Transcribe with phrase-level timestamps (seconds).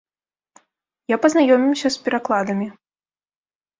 [1.15, 2.67] Я пазнаёміўся з перакладамі.